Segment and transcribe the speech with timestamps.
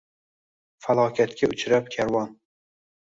[0.85, 2.37] Falokatga uchrab karvon